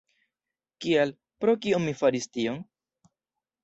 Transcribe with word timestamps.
Kial, 0.85 1.13
pro 1.45 1.57
kio 1.67 1.85
mi 1.87 1.97
faris 2.03 2.29
tion? 2.35 2.63